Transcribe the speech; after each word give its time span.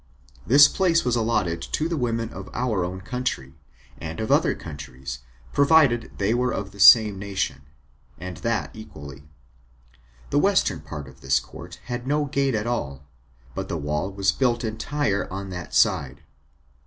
This 0.47 0.67
place 0.67 1.05
was 1.05 1.15
allotted 1.15 1.61
to 1.61 1.87
the 1.87 1.95
women 1.95 2.33
of 2.33 2.49
our 2.55 2.83
own 2.83 3.01
country, 3.01 3.53
and 3.99 4.19
of 4.19 4.31
other 4.31 4.55
countries, 4.55 5.19
provided 5.53 6.09
they 6.17 6.33
were 6.33 6.51
of 6.51 6.71
the 6.71 6.79
same 6.79 7.19
nation, 7.19 7.65
and 8.17 8.37
that 8.37 8.71
equally. 8.73 9.25
The 10.31 10.39
western 10.39 10.79
part 10.81 11.07
of 11.07 11.21
this 11.21 11.39
court 11.39 11.79
had 11.83 12.07
no 12.07 12.25
gate 12.25 12.55
at 12.55 12.65
all, 12.65 13.03
but 13.53 13.69
the 13.69 13.77
wall 13.77 14.11
was 14.11 14.31
built 14.31 14.63
entire 14.63 15.31
on 15.31 15.51
that 15.51 15.71
side. 15.75 16.23